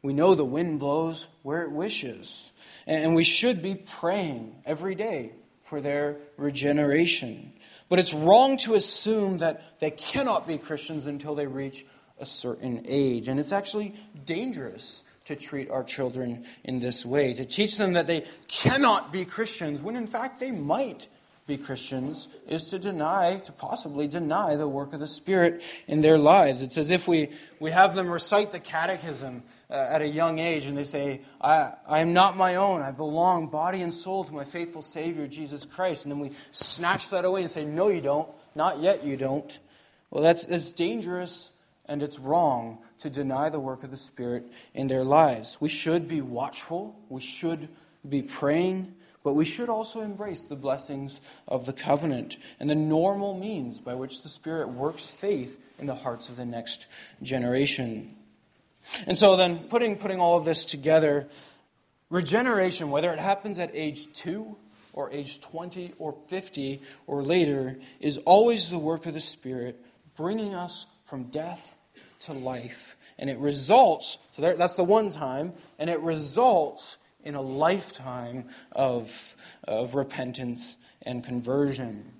[0.03, 2.53] We know the wind blows where it wishes.
[2.87, 7.53] And we should be praying every day for their regeneration.
[7.89, 11.85] But it's wrong to assume that they cannot be Christians until they reach
[12.19, 13.29] a certain age.
[13.29, 13.95] And it's actually
[14.25, 19.25] dangerous to treat our children in this way, to teach them that they cannot be
[19.25, 21.09] Christians when in fact they might
[21.47, 26.19] be Christians is to deny, to possibly deny the work of the Spirit in their
[26.19, 26.61] lives.
[26.61, 27.31] It's as if we,
[27.61, 31.73] we have them recite the catechism uh, at a young age and they say, I,
[31.89, 32.83] I am not my own.
[32.83, 36.05] I belong body and soul to my faithful Savior, Jesus Christ.
[36.05, 38.29] And then we snatch that away and say, No, you don't.
[38.57, 39.57] Not yet, you don't.
[40.11, 41.53] Well, that's, that's dangerous
[41.89, 45.57] and it's wrong to deny the work of the Spirit in their lives.
[45.61, 46.99] We should be watchful.
[47.09, 47.69] We should
[48.09, 48.95] be praying.
[49.27, 53.93] But we should also embrace the blessings of the covenant and the normal means by
[53.93, 56.87] which the Spirit works faith in the hearts of the next
[57.21, 58.15] generation.
[59.05, 61.27] And so then, putting, putting all of this together,
[62.09, 64.57] regeneration, whether it happens at age 2
[64.93, 70.55] or age 20 or 50 or later, is always the work of the Spirit bringing
[70.55, 71.77] us from death
[72.21, 72.97] to life.
[73.19, 79.37] And it results, so that's the one time, and it results in a lifetime of,
[79.65, 82.13] of repentance and conversion.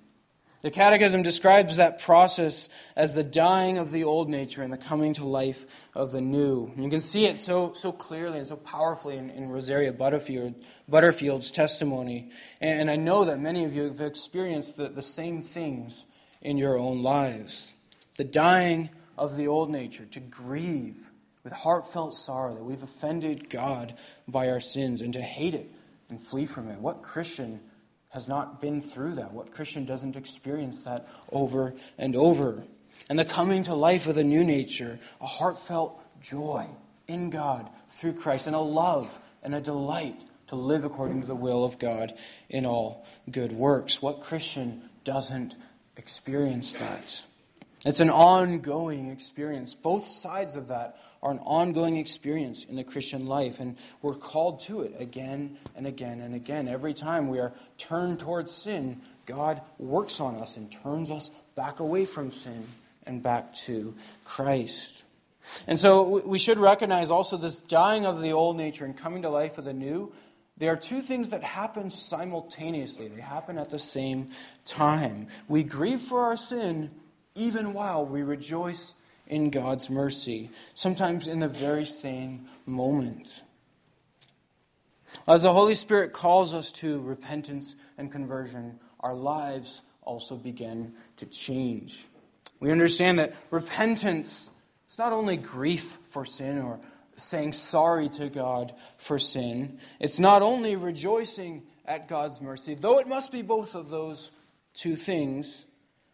[0.61, 5.13] The Catechism describes that process as the dying of the old nature and the coming
[5.13, 6.71] to life of the new.
[6.75, 10.55] And you can see it so, so clearly and so powerfully in, in Rosaria Butterfield,
[10.89, 12.31] Butterfield's testimony.
[12.59, 16.05] And I know that many of you have experienced the, the same things
[16.41, 17.73] in your own lives.
[18.17, 21.11] The dying of the old nature, to grieve
[21.47, 23.93] with heartfelt sorrow that we've offended God
[24.27, 25.71] by our sins and to hate it
[26.09, 26.77] and flee from it.
[26.77, 27.61] What Christian
[28.09, 29.31] has not been through that?
[29.31, 32.65] What Christian doesn't experience that over and over?
[33.09, 36.67] And the coming to life with a new nature, a heartfelt joy
[37.07, 41.33] in God through Christ, and a love and a delight to live according to the
[41.33, 42.13] will of God
[42.49, 44.01] in all good works.
[44.01, 45.55] What Christian doesn't
[45.95, 47.23] experience that?
[47.85, 49.75] It's an ongoing experience.
[49.75, 54.61] Both sides of that are an ongoing experience in the Christian life, and we're called
[54.61, 56.67] to it again and again and again.
[56.67, 61.79] Every time we are turned towards sin, God works on us and turns us back
[61.79, 62.65] away from sin
[63.05, 63.93] and back to
[64.25, 65.03] Christ.
[65.67, 69.29] And so we should recognize also this dying of the old nature and coming to
[69.29, 70.11] life of the new.
[70.57, 73.07] They are two things that happen simultaneously.
[73.07, 74.31] They happen at the same
[74.65, 75.27] time.
[75.47, 76.89] We grieve for our sin
[77.37, 78.95] even while we rejoice
[79.27, 83.43] in God's mercy, sometimes in the very same moment.
[85.27, 91.25] As the Holy Spirit calls us to repentance and conversion, our lives also begin to
[91.25, 92.05] change.
[92.59, 94.49] We understand that repentance
[94.89, 96.79] is not only grief for sin or
[97.17, 103.07] saying sorry to God for sin, it's not only rejoicing at God's mercy, though it
[103.07, 104.31] must be both of those
[104.73, 105.65] two things,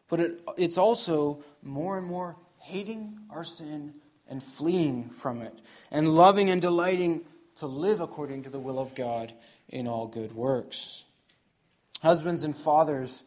[0.09, 3.93] but it, it's also more and more hating our sin
[4.27, 5.53] and fleeing from it,
[5.91, 7.21] and loving and delighting
[7.57, 9.33] to live according to the will of God
[9.69, 11.03] in all good works.
[12.01, 13.23] Husbands and fathers,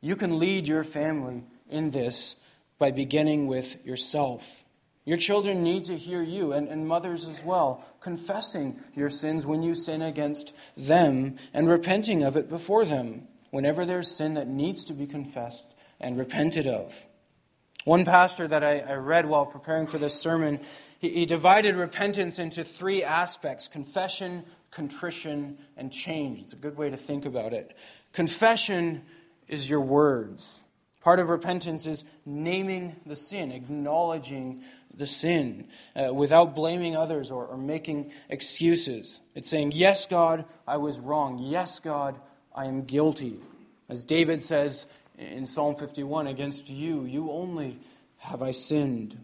[0.00, 2.36] you can lead your family in this
[2.78, 4.64] by beginning with yourself.
[5.04, 9.62] Your children need to hear you, and, and mothers as well, confessing your sins when
[9.62, 14.84] you sin against them and repenting of it before them whenever there's sin that needs
[14.84, 16.94] to be confessed and repented of.
[17.84, 20.60] One pastor that I, I read while preparing for this sermon,
[21.00, 26.40] he, he divided repentance into three aspects confession, contrition, and change.
[26.40, 27.76] It's a good way to think about it.
[28.12, 29.02] Confession
[29.48, 30.64] is your words.
[31.00, 34.62] Part of repentance is naming the sin, acknowledging
[34.96, 39.20] the sin uh, without blaming others or, or making excuses.
[39.34, 41.38] It's saying, Yes, God, I was wrong.
[41.38, 42.18] Yes, God,
[42.54, 43.36] I am guilty.
[43.90, 44.86] As David says
[45.18, 47.78] in Psalm 51, against you, you only
[48.18, 49.18] have I sinned.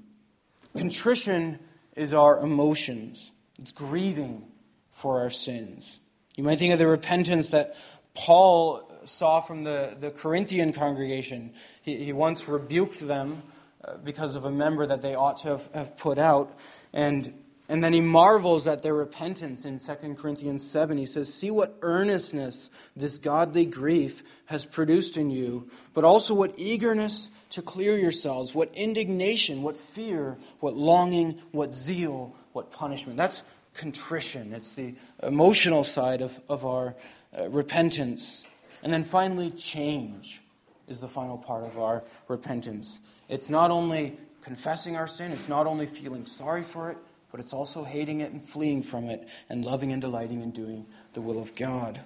[0.76, 1.59] Contrition
[1.97, 4.45] is our emotions, it's grieving
[4.91, 6.01] for our sins.
[6.36, 7.76] You might think of the repentance that
[8.14, 11.53] Paul saw from the, the Corinthian congregation.
[11.82, 13.43] He, he once rebuked them
[13.84, 16.57] uh, because of a member that they ought to have, have put out.
[16.93, 17.32] And,
[17.71, 20.99] and then he marvels at their repentance in 2 Corinthians 7.
[20.99, 26.53] He says, See what earnestness this godly grief has produced in you, but also what
[26.59, 33.16] eagerness to clear yourselves, what indignation, what fear, what longing, what zeal, what punishment.
[33.16, 33.45] That's
[33.75, 34.53] contrition.
[34.53, 36.97] It's the emotional side of, of our
[37.39, 38.45] uh, repentance.
[38.83, 40.41] And then finally, change
[40.89, 43.01] is the final part of our repentance.
[43.29, 46.99] It's not only confessing our sin, it's not only feeling sorry for it,
[47.31, 50.87] but it's also hating it and fleeing from it and loving and delighting in doing
[51.12, 52.01] the will of God.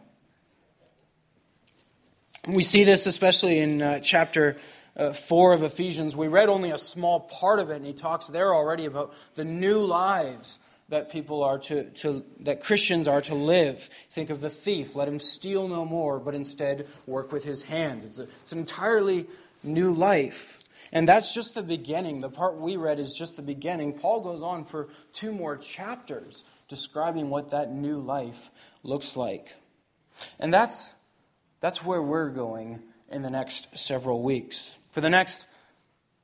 [2.47, 4.57] We see this especially in uh, chapter
[4.97, 6.15] uh, 4 of Ephesians.
[6.15, 9.45] We read only a small part of it, and he talks there already about the
[9.45, 10.59] new lives
[10.91, 13.89] that people are to, to, that Christians are to live.
[14.11, 14.95] Think of the thief.
[14.95, 18.05] Let him steal no more, but instead work with his hands.
[18.05, 19.27] It's, a, it's an entirely
[19.63, 20.61] new life.
[20.95, 22.21] And that's just the beginning.
[22.21, 23.95] The part we read is just the beginning.
[23.95, 28.51] Paul goes on for two more chapters describing what that new life
[28.85, 29.57] looks like.
[30.39, 30.95] And that's,
[31.59, 32.81] that's where we're going
[33.11, 34.79] in the next several weeks.
[34.93, 35.49] For the next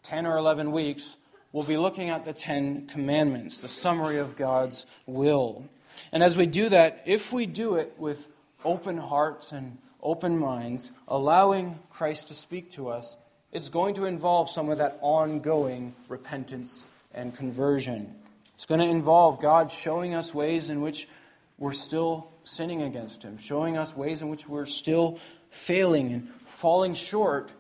[0.05, 1.17] 10 or 11 weeks,
[1.51, 5.69] we'll be looking at the Ten Commandments, the summary of God's will.
[6.13, 8.29] And as we do that, if we do it with
[8.65, 13.17] open hearts and open minds, allowing Christ to speak to us,
[13.53, 18.15] it's going to involve some of that ongoing repentance and conversion.
[18.55, 21.09] It's going to involve God showing us ways in which
[21.59, 25.19] we're still sinning against Him, showing us ways in which we're still
[25.51, 27.53] failing and falling short.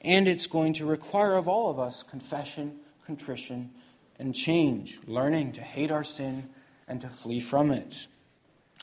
[0.00, 3.70] And it's going to require of all of us confession contrition,
[4.18, 6.48] and change, learning to hate our sin
[6.88, 8.06] and to flee from it.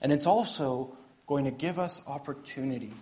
[0.02, 0.96] And it's also
[1.28, 2.94] going to give us opportunity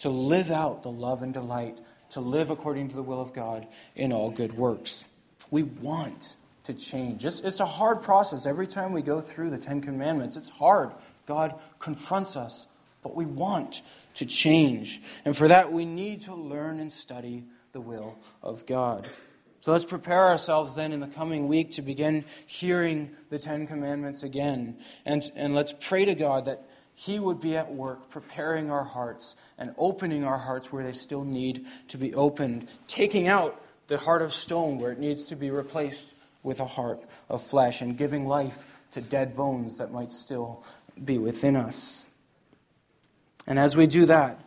[0.00, 1.80] to live out the love and delight,
[2.14, 5.04] to live according to the will of God in all good works.
[5.50, 7.24] We want to change.
[7.24, 8.46] It's, it's a hard process.
[8.46, 10.92] Every time we go through the Ten Commandments, it's hard.
[11.26, 12.68] God confronts us,
[13.02, 13.82] but we want
[14.14, 15.02] to change.
[15.24, 19.08] And for that, we need to learn and study the will of God.
[19.60, 24.22] So let's prepare ourselves then in the coming week to begin hearing the Ten Commandments
[24.22, 24.78] again.
[25.04, 26.62] And, and let's pray to God that
[26.94, 31.24] He would be at work preparing our hearts and opening our hearts where they still
[31.24, 35.50] need to be opened, taking out the heart of stone where it needs to be
[35.50, 40.62] replaced with a heart of flesh, and giving life to dead bones that might still
[41.02, 42.06] be within us.
[43.46, 44.38] And as we do that,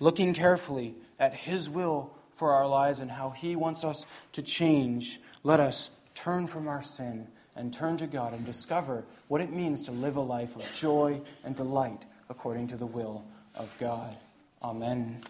[0.00, 5.20] looking carefully at His will for our lives and how He wants us to change,
[5.42, 9.84] let us turn from our sin and turn to God and discover what it means
[9.84, 14.16] to live a life of joy and delight according to the will of God.
[14.62, 15.20] Amen.